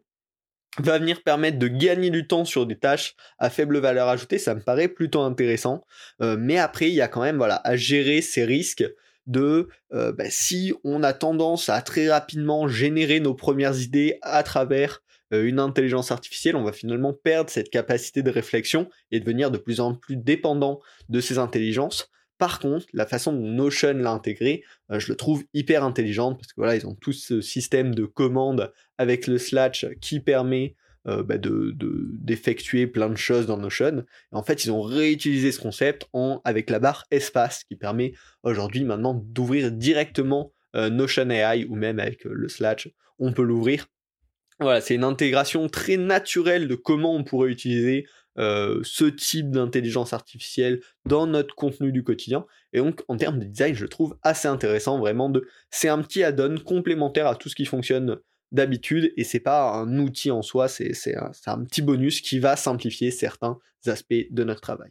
va 0.78 0.98
venir 0.98 1.24
permettre 1.24 1.60
de 1.60 1.68
gagner 1.68 2.10
du 2.10 2.28
temps 2.28 2.46
sur 2.46 2.66
des 2.66 2.78
tâches 2.78 3.16
à 3.38 3.50
faible 3.50 3.80
valeur 3.80 4.08
ajoutée, 4.08 4.38
ça 4.38 4.56
me 4.56 4.62
paraît 4.62 4.88
plutôt 4.88 5.22
intéressant. 5.22 5.84
Euh, 6.22 6.38
mais 6.40 6.58
après, 6.58 6.90
il 6.90 6.96
y 6.96 7.02
a 7.02 7.08
quand 7.08 7.22
même 7.22 7.38
voilà, 7.38 7.62
à 7.64 7.76
gérer 7.76 8.22
ces 8.22 8.46
risques 8.46 8.86
de 9.30 9.70
euh, 9.94 10.12
bah, 10.12 10.30
si 10.30 10.74
on 10.84 11.04
a 11.04 11.14
tendance 11.14 11.70
à 11.70 11.82
très 11.82 12.10
rapidement 12.10 12.68
générer 12.68 13.20
nos 13.20 13.36
premières 13.36 13.80
idées 13.80 14.18
à 14.22 14.44
travers 14.44 15.02
euh, 15.34 15.46
une 15.46 15.60
intelligence 15.60 16.12
artificielle, 16.12 16.56
on 16.56 16.64
va 16.64 16.74
finalement 16.74 17.14
perdre 17.14 17.50
cette 17.50 17.70
capacité 17.70 18.24
de 18.24 18.32
réflexion 18.32 18.90
et 19.12 19.20
devenir 19.20 19.52
de 19.52 19.58
plus 19.58 19.80
en 19.80 19.94
plus 19.94 20.18
dépendant 20.18 20.82
de 21.08 21.22
ces 21.22 21.38
intelligences. 21.38 22.10
Par 22.40 22.60
contre, 22.60 22.88
la 22.94 23.06
façon 23.06 23.34
dont 23.34 23.48
Notion 23.48 23.94
l'a 23.94 24.12
intégré, 24.12 24.64
euh, 24.92 25.00
je 25.00 25.10
le 25.10 25.16
trouve 25.16 25.44
hyper 25.54 25.84
intelligente 25.84 26.40
parce 26.40 26.52
que 26.52 26.62
voilà, 26.62 26.76
ils 26.76 26.88
ont 26.88 26.96
tout 26.96 27.14
ce 27.14 27.40
système 27.40 27.94
de 27.94 28.06
commandes 28.06 28.74
avec 28.98 29.28
le 29.28 29.38
slash 29.38 29.86
qui 30.02 30.20
permet 30.20 30.76
euh, 31.08 31.24
bah, 31.24 31.38
de, 31.38 31.74
d'effectuer 31.78 32.88
plein 32.88 33.10
de 33.10 33.18
choses 33.18 33.46
dans 33.46 33.58
Notion. 33.58 34.04
Et 34.32 34.36
en 34.36 34.44
fait, 34.44 34.66
ils 34.66 34.72
ont 34.72 34.82
réutilisé 34.82 35.52
ce 35.52 35.60
concept 35.60 36.08
en, 36.14 36.42
avec 36.44 36.70
la 36.70 36.80
barre 36.80 37.06
espace 37.12 37.64
qui 37.64 37.76
permet 37.76 38.14
aujourd'hui 38.44 38.84
maintenant 38.84 39.14
d'ouvrir 39.14 39.72
directement 39.72 40.54
euh, 40.76 40.90
Notion 40.90 41.30
AI 41.30 41.66
ou 41.70 41.76
même 41.76 42.00
avec 42.00 42.26
le 42.26 42.50
slash, 42.50 42.90
on 43.18 43.34
peut 43.34 43.44
l'ouvrir. 43.44 43.88
Voilà, 44.60 44.82
c'est 44.82 44.96
une 44.96 45.06
intégration 45.06 45.70
très 45.70 45.96
naturelle 45.96 46.68
de 46.68 46.76
comment 46.76 47.16
on 47.16 47.24
pourrait 47.24 47.50
utiliser 47.50 48.06
euh, 48.38 48.80
ce 48.84 49.06
type 49.06 49.52
d'intelligence 49.52 50.14
artificielle 50.14 50.82
dans 51.06 51.28
notre 51.28 51.56
contenu 51.56 51.92
du 51.92 52.04
quotidien. 52.04 52.46
Et 52.74 52.80
donc, 52.80 53.04
en 53.08 53.18
termes 53.18 53.40
de 53.40 53.46
design, 53.46 53.74
je 53.74 53.86
trouve 53.86 54.18
assez 54.22 54.48
intéressant, 54.48 55.00
vraiment. 55.00 55.30
De... 55.30 55.48
C'est 55.72 55.90
un 55.90 56.02
petit 56.02 56.24
add-on 56.24 56.58
complémentaire 56.58 57.28
à 57.28 57.36
tout 57.36 57.50
ce 57.50 57.56
qui 57.56 57.66
fonctionne 57.66 58.18
d'habitude, 58.52 59.14
et 59.16 59.24
c'est 59.24 59.40
pas 59.40 59.72
un 59.74 59.98
outil 60.00 60.32
en 60.32 60.42
soi, 60.42 60.68
c'est 60.68 60.94
un, 61.16 61.32
un, 61.46 61.64
petit 61.66 61.82
bonus 61.82 62.22
qui 62.22 62.40
va 62.40 62.56
simplifier 62.56 63.12
certains 63.12 63.60
aspects 63.86 64.28
de 64.32 64.44
notre 64.44 64.62
travail. 64.62 64.90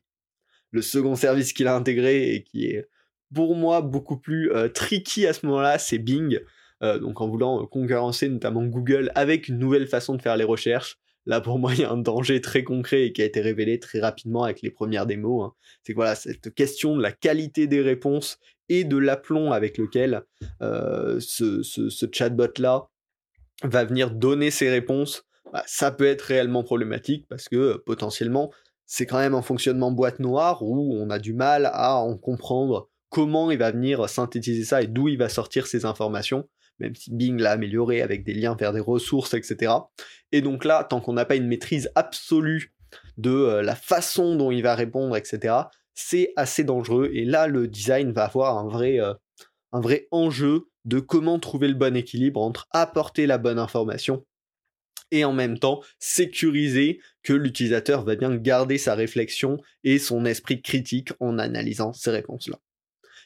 Le 0.70 0.82
second 0.82 1.16
service 1.16 1.52
qu'il 1.52 1.66
a 1.66 1.74
intégré 1.74 2.34
et 2.34 2.42
qui 2.42 2.66
est 2.66 2.88
pour 3.34 3.56
moi 3.56 3.80
beaucoup 3.80 4.16
plus 4.16 4.52
euh, 4.52 4.68
tricky 4.68 5.26
à 5.26 5.32
ce 5.32 5.46
moment-là, 5.46 5.78
c'est 5.78 5.98
Bing. 5.98 6.40
Euh, 6.82 7.00
donc 7.00 7.20
en 7.20 7.28
voulant 7.28 7.66
concurrencer 7.66 8.28
notamment 8.28 8.64
Google 8.64 9.10
avec 9.16 9.48
une 9.48 9.58
nouvelle 9.58 9.88
façon 9.88 10.14
de 10.14 10.22
faire 10.22 10.36
les 10.36 10.44
recherches, 10.44 10.98
Là, 11.28 11.42
pour 11.42 11.58
moi, 11.58 11.74
il 11.74 11.80
y 11.80 11.84
a 11.84 11.90
un 11.90 11.98
danger 11.98 12.40
très 12.40 12.64
concret 12.64 13.04
et 13.04 13.12
qui 13.12 13.20
a 13.20 13.26
été 13.26 13.42
révélé 13.42 13.78
très 13.78 14.00
rapidement 14.00 14.44
avec 14.44 14.62
les 14.62 14.70
premières 14.70 15.04
démos. 15.04 15.44
Hein. 15.44 15.52
C'est 15.82 15.92
que 15.92 15.98
voilà, 15.98 16.14
cette 16.14 16.54
question 16.54 16.96
de 16.96 17.02
la 17.02 17.12
qualité 17.12 17.66
des 17.66 17.82
réponses 17.82 18.38
et 18.70 18.84
de 18.84 18.96
l'aplomb 18.96 19.52
avec 19.52 19.76
lequel 19.76 20.22
euh, 20.62 21.20
ce, 21.20 21.60
chatbot-là 22.10 22.88
va 23.62 23.84
venir 23.84 24.10
donner 24.10 24.50
ses 24.50 24.70
réponses, 24.70 25.24
bah, 25.52 25.64
ça 25.66 25.90
peut 25.90 26.06
être 26.06 26.22
réellement 26.22 26.62
problématique 26.62 27.26
parce 27.28 27.48
que 27.48 27.56
euh, 27.56 27.82
potentiellement, 27.84 28.52
c'est 28.86 29.06
quand 29.06 29.18
même 29.18 29.34
un 29.34 29.42
fonctionnement 29.42 29.90
boîte 29.90 30.18
noire 30.18 30.62
où 30.62 30.96
on 30.96 31.10
a 31.10 31.18
du 31.18 31.34
mal 31.34 31.70
à 31.72 31.96
en 31.96 32.16
comprendre 32.16 32.88
comment 33.10 33.50
il 33.50 33.58
va 33.58 33.70
venir 33.70 34.08
synthétiser 34.08 34.64
ça 34.64 34.82
et 34.82 34.86
d'où 34.86 35.08
il 35.08 35.18
va 35.18 35.28
sortir 35.28 35.66
ces 35.66 35.84
informations 35.84 36.48
même 36.78 36.94
si 36.94 37.12
Bing 37.12 37.40
l'a 37.40 37.52
amélioré 37.52 38.02
avec 38.02 38.24
des 38.24 38.34
liens 38.34 38.56
vers 38.58 38.72
des 38.72 38.80
ressources, 38.80 39.34
etc. 39.34 39.72
Et 40.32 40.40
donc 40.40 40.64
là, 40.64 40.84
tant 40.84 41.00
qu'on 41.00 41.12
n'a 41.12 41.24
pas 41.24 41.36
une 41.36 41.48
maîtrise 41.48 41.90
absolue 41.94 42.74
de 43.16 43.30
euh, 43.30 43.62
la 43.62 43.74
façon 43.74 44.36
dont 44.36 44.50
il 44.50 44.62
va 44.62 44.74
répondre, 44.74 45.16
etc., 45.16 45.54
c'est 45.94 46.32
assez 46.36 46.64
dangereux. 46.64 47.10
Et 47.12 47.24
là, 47.24 47.48
le 47.48 47.66
design 47.66 48.12
va 48.12 48.24
avoir 48.24 48.58
un 48.58 48.68
vrai, 48.68 49.00
euh, 49.00 49.14
un 49.72 49.80
vrai 49.80 50.06
enjeu 50.10 50.68
de 50.88 51.00
comment 51.00 51.38
trouver 51.38 51.68
le 51.68 51.74
bon 51.74 51.94
équilibre 51.94 52.40
entre 52.40 52.66
apporter 52.72 53.26
la 53.26 53.38
bonne 53.38 53.58
information 53.58 54.24
et 55.10 55.24
en 55.24 55.32
même 55.32 55.58
temps 55.58 55.82
sécuriser 55.98 57.00
que 57.22 57.32
l'utilisateur 57.32 58.04
va 58.04 58.16
bien 58.16 58.34
garder 58.36 58.78
sa 58.78 58.94
réflexion 58.94 59.58
et 59.84 59.98
son 59.98 60.24
esprit 60.24 60.62
critique 60.62 61.12
en 61.20 61.38
analysant 61.38 61.92
ces 61.92 62.10
réponses-là. 62.10 62.58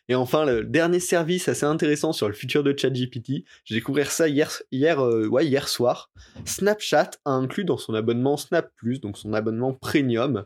Et 0.09 0.17
enfin, 0.17 0.45
le 0.45 0.65
dernier 0.65 0.99
service 0.99 1.49
assez 1.49 1.65
intéressant 1.65 2.13
sur 2.13 2.27
le 2.27 2.35
futur 2.35 2.65
de 2.65 2.77
ChatGPT, 2.77 3.45
j'ai 3.65 3.77
découvert 3.77 4.11
ça 4.11 4.27
hier, 4.29 4.61
euh, 4.73 5.61
soir. 5.67 6.11
Snapchat 6.45 7.11
a 7.25 7.31
inclus 7.31 7.65
dans 7.65 7.79
son 7.79 7.95
abonnement 7.95 8.37
Snap 8.37 8.73
donc 9.01 9.17
son 9.17 9.33
abonnement 9.33 9.73
premium, 9.73 10.45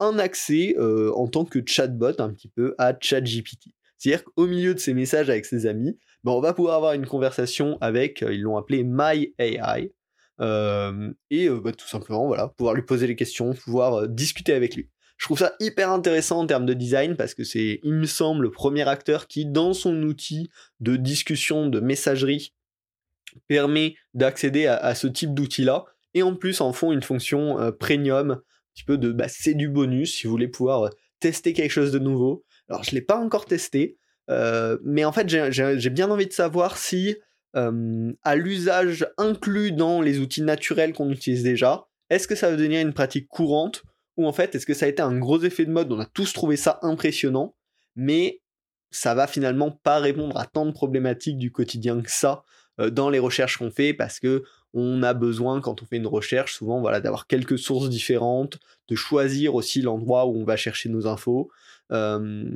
un 0.00 0.18
accès 0.18 0.74
euh, 0.78 1.10
en 1.14 1.26
tant 1.26 1.46
que 1.46 1.60
chatbot 1.64 2.20
un 2.20 2.30
petit 2.30 2.48
peu 2.48 2.74
à 2.76 2.94
ChatGPT. 3.00 3.70
C'est-à-dire 3.96 4.24
qu'au 4.24 4.46
milieu 4.46 4.74
de 4.74 4.78
ses 4.78 4.94
messages 4.94 5.30
avec 5.30 5.46
ses 5.46 5.66
amis, 5.66 5.98
ben, 6.24 6.32
on 6.32 6.40
va 6.40 6.52
pouvoir 6.54 6.76
avoir 6.76 6.92
une 6.92 7.06
conversation 7.06 7.78
avec, 7.80 8.22
euh, 8.22 8.32
ils 8.32 8.42
l'ont 8.42 8.56
appelé 8.56 8.82
My 8.84 9.34
AI, 9.38 9.92
et 10.40 11.48
bah, 11.48 11.72
tout 11.72 11.88
simplement 11.88 12.26
voilà, 12.26 12.48
pouvoir 12.48 12.74
lui 12.74 12.82
poser 12.82 13.06
les 13.06 13.16
questions, 13.16 13.54
pouvoir 13.54 14.08
discuter 14.08 14.52
avec 14.52 14.76
lui. 14.76 14.88
Je 15.18 15.24
trouve 15.24 15.38
ça 15.38 15.54
hyper 15.58 15.90
intéressant 15.90 16.38
en 16.38 16.46
termes 16.46 16.64
de 16.64 16.74
design 16.74 17.16
parce 17.16 17.34
que 17.34 17.42
c'est, 17.42 17.80
il 17.82 17.92
me 17.92 18.06
semble, 18.06 18.44
le 18.44 18.50
premier 18.52 18.88
acteur 18.88 19.26
qui, 19.26 19.46
dans 19.46 19.74
son 19.74 20.00
outil 20.04 20.48
de 20.78 20.94
discussion, 20.94 21.66
de 21.66 21.80
messagerie, 21.80 22.54
permet 23.48 23.96
d'accéder 24.14 24.66
à, 24.66 24.94
ce 24.94 25.08
type 25.08 25.34
d'outil-là. 25.34 25.84
Et 26.14 26.22
en 26.22 26.34
plus, 26.34 26.60
en 26.60 26.72
font 26.72 26.92
une 26.92 27.02
fonction 27.02 27.60
euh, 27.60 27.72
premium, 27.72 28.30
un 28.30 28.40
petit 28.74 28.84
peu 28.84 28.96
de, 28.96 29.12
bah, 29.12 29.28
c'est 29.28 29.54
du 29.54 29.68
bonus 29.68 30.14
si 30.14 30.26
vous 30.26 30.30
voulez 30.30 30.48
pouvoir 30.48 30.84
euh, 30.84 30.90
tester 31.20 31.52
quelque 31.52 31.72
chose 31.72 31.90
de 31.90 31.98
nouveau. 31.98 32.44
Alors, 32.68 32.84
je 32.84 32.90
ne 32.90 32.94
l'ai 32.94 33.02
pas 33.02 33.18
encore 33.18 33.44
testé, 33.44 33.97
euh, 33.97 33.97
mais 34.28 35.04
en 35.04 35.12
fait, 35.12 35.28
j'ai 35.28 35.90
bien 35.90 36.10
envie 36.10 36.26
de 36.26 36.32
savoir 36.32 36.76
si, 36.78 37.16
à 37.54 38.36
l'usage 38.36 39.06
inclus 39.16 39.72
dans 39.72 40.00
les 40.00 40.18
outils 40.18 40.42
naturels 40.42 40.92
qu'on 40.92 41.10
utilise 41.10 41.42
déjà, 41.42 41.86
est-ce 42.10 42.28
que 42.28 42.34
ça 42.34 42.50
va 42.50 42.56
devenir 42.56 42.80
une 42.80 42.92
pratique 42.92 43.28
courante 43.28 43.82
ou 44.18 44.26
en 44.26 44.32
fait, 44.32 44.54
est-ce 44.54 44.66
que 44.66 44.74
ça 44.74 44.86
a 44.86 44.88
été 44.88 45.00
un 45.00 45.16
gros 45.16 45.40
effet 45.42 45.64
de 45.64 45.70
mode? 45.70 45.92
On 45.92 46.00
a 46.00 46.04
tous 46.04 46.32
trouvé 46.32 46.56
ça 46.56 46.80
impressionnant, 46.82 47.54
mais 47.94 48.42
ça 48.90 49.14
va 49.14 49.28
finalement 49.28 49.70
pas 49.70 50.00
répondre 50.00 50.36
à 50.36 50.44
tant 50.44 50.66
de 50.66 50.72
problématiques 50.72 51.38
du 51.38 51.52
quotidien 51.52 52.00
que 52.02 52.10
ça 52.10 52.42
euh, 52.80 52.90
dans 52.90 53.10
les 53.10 53.20
recherches 53.20 53.58
qu'on 53.58 53.70
fait 53.70 53.94
parce 53.94 54.18
que 54.18 54.42
on 54.74 55.02
a 55.02 55.14
besoin 55.14 55.60
quand 55.60 55.82
on 55.82 55.86
fait 55.86 55.96
une 55.96 56.06
recherche 56.06 56.54
souvent 56.54 56.80
voilà 56.80 57.00
d'avoir 57.00 57.26
quelques 57.26 57.58
sources 57.58 57.88
différentes, 57.88 58.58
de 58.88 58.96
choisir 58.96 59.54
aussi 59.54 59.82
l'endroit 59.82 60.26
où 60.26 60.36
on 60.36 60.44
va 60.44 60.56
chercher 60.56 60.88
nos 60.88 61.06
infos. 61.06 61.50
Euh, 61.92 62.50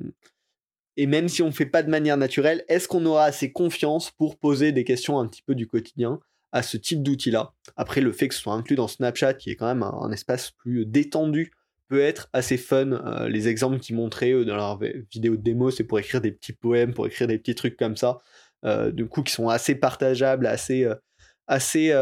et 0.96 1.06
même 1.06 1.28
si 1.28 1.42
on 1.42 1.46
ne 1.46 1.52
fait 1.52 1.66
pas 1.66 1.82
de 1.82 1.90
manière 1.90 2.16
naturelle, 2.16 2.64
est-ce 2.68 2.88
qu'on 2.88 3.04
aura 3.06 3.24
assez 3.24 3.52
confiance 3.52 4.10
pour 4.10 4.38
poser 4.38 4.72
des 4.72 4.84
questions 4.84 5.18
un 5.18 5.26
petit 5.26 5.42
peu 5.42 5.54
du 5.54 5.66
quotidien 5.66 6.20
à 6.52 6.62
ce 6.62 6.76
type 6.76 7.02
d'outil-là? 7.02 7.54
Après, 7.76 8.00
le 8.00 8.12
fait 8.12 8.28
que 8.28 8.34
ce 8.34 8.40
soit 8.40 8.52
inclus 8.52 8.76
dans 8.76 8.88
Snapchat, 8.88 9.34
qui 9.34 9.50
est 9.50 9.56
quand 9.56 9.66
même 9.66 9.82
un, 9.82 10.10
espace 10.12 10.50
plus 10.50 10.84
détendu, 10.84 11.52
peut 11.88 12.00
être 12.00 12.28
assez 12.32 12.58
fun. 12.58 12.92
Euh, 12.92 13.28
les 13.28 13.48
exemples 13.48 13.78
qu'ils 13.78 13.96
montraient 13.96 14.44
dans 14.44 14.56
leur 14.56 14.78
vidéo 15.10 15.36
de 15.36 15.42
démo, 15.42 15.70
c'est 15.70 15.84
pour 15.84 15.98
écrire 15.98 16.20
des 16.20 16.32
petits 16.32 16.52
poèmes, 16.52 16.94
pour 16.94 17.06
écrire 17.06 17.26
des 17.26 17.38
petits 17.38 17.54
trucs 17.54 17.76
comme 17.76 17.96
ça, 17.96 18.20
du 18.92 19.06
coup, 19.06 19.22
qui 19.22 19.32
sont 19.32 19.48
assez 19.48 19.74
partageables, 19.74 20.46
assez, 20.46 20.86
assez 21.46 21.92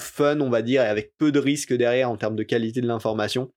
fun, 0.00 0.40
on 0.40 0.50
va 0.50 0.62
dire, 0.62 0.82
et 0.82 0.86
avec 0.86 1.12
peu 1.18 1.30
de 1.30 1.38
risques 1.38 1.74
derrière 1.74 2.10
en 2.10 2.16
termes 2.16 2.36
de 2.36 2.42
qualité 2.42 2.80
de 2.80 2.86
l'information. 2.86 3.52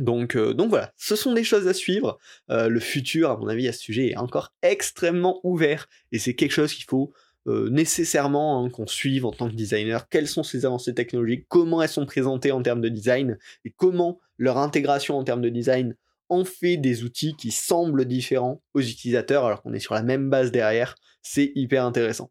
Donc, 0.00 0.34
euh, 0.34 0.54
donc 0.54 0.70
voilà, 0.70 0.92
ce 0.96 1.14
sont 1.14 1.34
des 1.34 1.44
choses 1.44 1.68
à 1.68 1.74
suivre. 1.74 2.18
Euh, 2.50 2.68
le 2.68 2.80
futur, 2.80 3.30
à 3.30 3.36
mon 3.36 3.48
avis, 3.48 3.68
à 3.68 3.72
ce 3.72 3.80
sujet 3.80 4.08
est 4.08 4.16
encore 4.16 4.54
extrêmement 4.62 5.40
ouvert 5.44 5.88
et 6.10 6.18
c'est 6.18 6.34
quelque 6.34 6.52
chose 6.52 6.72
qu'il 6.72 6.86
faut 6.86 7.12
euh, 7.46 7.68
nécessairement 7.68 8.64
hein, 8.64 8.70
qu'on 8.70 8.86
suive 8.86 9.26
en 9.26 9.30
tant 9.30 9.48
que 9.48 9.54
designer. 9.54 10.08
Quelles 10.08 10.26
sont 10.26 10.42
ces 10.42 10.64
avancées 10.64 10.94
technologiques? 10.94 11.44
Comment 11.48 11.82
elles 11.82 11.88
sont 11.90 12.06
présentées 12.06 12.50
en 12.50 12.62
termes 12.62 12.80
de 12.80 12.88
design? 12.88 13.38
Et 13.66 13.74
comment 13.76 14.18
leur 14.38 14.56
intégration 14.56 15.18
en 15.18 15.24
termes 15.24 15.42
de 15.42 15.50
design 15.50 15.94
en 16.30 16.44
fait 16.44 16.78
des 16.78 17.04
outils 17.04 17.36
qui 17.36 17.50
semblent 17.50 18.06
différents 18.06 18.62
aux 18.72 18.80
utilisateurs 18.80 19.44
alors 19.44 19.62
qu'on 19.62 19.74
est 19.74 19.80
sur 19.80 19.94
la 19.94 20.02
même 20.02 20.30
base 20.30 20.50
derrière? 20.50 20.94
C'est 21.22 21.52
hyper 21.54 21.84
intéressant. 21.84 22.30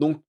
Donc 0.00 0.20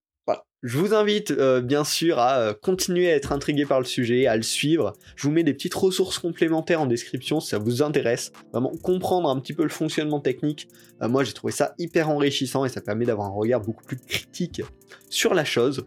je 0.65 0.79
vous 0.79 0.95
invite 0.95 1.29
euh, 1.29 1.62
bien 1.62 1.84
sûr 1.84 2.17
à 2.17 2.39
euh, 2.39 2.53
continuer 2.60 3.12
à 3.12 3.15
être 3.15 3.31
intrigué 3.31 3.67
par 3.67 3.79
le 3.79 3.86
sujet, 3.86 4.25
à 4.25 4.36
le 4.36 4.41
suivre. 4.41 4.93
Je 5.15 5.27
vous 5.27 5.31
mets 5.31 5.43
des 5.43 5.53
petites 5.53 5.75
ressources 5.75 6.17
complémentaires 6.17 6.81
en 6.81 6.88
description 6.88 7.39
si 7.39 7.50
ça 7.50 7.60
vous 7.60 7.84
intéresse. 7.84 8.31
Vraiment 8.51 8.72
comprendre 8.81 9.29
un 9.29 9.39
petit 9.39 9.53
peu 9.53 9.62
le 9.62 9.69
fonctionnement 9.69 10.19
technique. 10.19 10.67
Euh, 11.03 11.07
moi 11.07 11.24
j'ai 11.24 11.34
trouvé 11.34 11.53
ça 11.53 11.75
hyper 11.77 12.10
enrichissant 12.10 12.65
et 12.65 12.69
ça 12.69 12.81
permet 12.81 13.05
d'avoir 13.05 13.27
un 13.27 13.34
regard 13.34 13.62
beaucoup 13.62 13.84
plus 13.84 13.98
critique 13.98 14.63
sur 15.07 15.36
la 15.36 15.45
chose. 15.45 15.86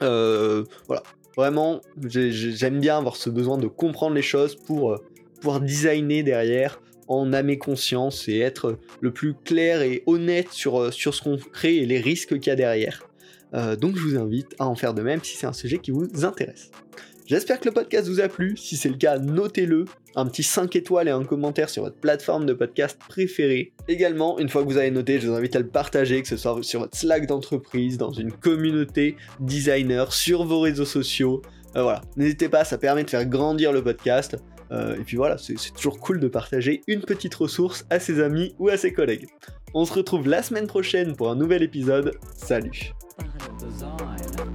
voilà, 0.00 1.04
vraiment 1.36 1.80
j'aime 2.04 2.80
bien 2.80 2.98
avoir 2.98 3.14
ce 3.14 3.30
besoin 3.30 3.58
de 3.58 3.68
comprendre 3.68 4.16
les 4.16 4.22
choses 4.22 4.56
pour 4.56 4.98
pouvoir 5.40 5.60
designer 5.60 6.24
derrière 6.24 6.80
en 7.06 7.32
âme 7.32 7.48
et 7.48 7.58
conscience 7.58 8.28
et 8.28 8.40
être 8.40 8.76
le 9.00 9.12
plus 9.12 9.34
clair 9.34 9.82
et 9.82 10.02
honnête 10.06 10.50
sur, 10.50 10.92
sur 10.92 11.14
ce 11.14 11.22
qu'on 11.22 11.36
crée 11.36 11.76
et 11.76 11.86
les 11.86 12.00
risques 12.00 12.40
qu'il 12.40 12.48
y 12.48 12.50
a 12.50 12.56
derrière. 12.56 13.04
Euh, 13.54 13.76
donc 13.76 13.96
je 13.96 14.02
vous 14.02 14.16
invite 14.18 14.54
à 14.58 14.66
en 14.66 14.74
faire 14.74 14.94
de 14.94 15.02
même 15.02 15.22
si 15.22 15.36
c'est 15.36 15.46
un 15.46 15.52
sujet 15.52 15.78
qui 15.78 15.90
vous 15.90 16.24
intéresse. 16.24 16.70
J'espère 17.26 17.58
que 17.58 17.66
le 17.66 17.72
podcast 17.72 18.06
vous 18.06 18.20
a 18.20 18.28
plu. 18.28 18.54
Si 18.58 18.76
c'est 18.76 18.90
le 18.90 18.96
cas, 18.96 19.18
notez-le. 19.18 19.86
Un 20.14 20.26
petit 20.26 20.42
5 20.42 20.76
étoiles 20.76 21.08
et 21.08 21.10
un 21.10 21.24
commentaire 21.24 21.70
sur 21.70 21.82
votre 21.82 21.96
plateforme 21.96 22.44
de 22.44 22.52
podcast 22.52 22.98
préférée. 23.08 23.72
Également, 23.88 24.38
une 24.38 24.50
fois 24.50 24.62
que 24.62 24.68
vous 24.68 24.76
avez 24.76 24.90
noté, 24.90 25.18
je 25.20 25.28
vous 25.28 25.34
invite 25.34 25.56
à 25.56 25.60
le 25.60 25.66
partager, 25.66 26.20
que 26.20 26.28
ce 26.28 26.36
soit 26.36 26.62
sur 26.62 26.80
votre 26.80 26.96
Slack 26.96 27.26
d'entreprise, 27.26 27.96
dans 27.96 28.12
une 28.12 28.30
communauté 28.30 29.16
designer, 29.40 30.12
sur 30.12 30.44
vos 30.44 30.60
réseaux 30.60 30.84
sociaux. 30.84 31.40
Euh, 31.76 31.82
voilà, 31.82 32.02
n'hésitez 32.16 32.50
pas, 32.50 32.64
ça 32.64 32.76
permet 32.76 33.04
de 33.04 33.10
faire 33.10 33.24
grandir 33.24 33.72
le 33.72 33.82
podcast. 33.82 34.36
Euh, 34.70 34.96
et 34.96 35.04
puis 35.04 35.16
voilà, 35.16 35.38
c'est 35.38 35.54
toujours 35.74 35.98
cool 36.00 36.20
de 36.20 36.28
partager 36.28 36.82
une 36.86 37.00
petite 37.00 37.34
ressource 37.34 37.86
à 37.88 38.00
ses 38.00 38.20
amis 38.20 38.54
ou 38.58 38.68
à 38.68 38.76
ses 38.76 38.92
collègues. 38.92 39.26
On 39.72 39.86
se 39.86 39.94
retrouve 39.94 40.28
la 40.28 40.42
semaine 40.42 40.66
prochaine 40.66 41.16
pour 41.16 41.30
un 41.30 41.36
nouvel 41.36 41.62
épisode. 41.62 42.12
Salut 42.36 42.92
design. 43.58 44.53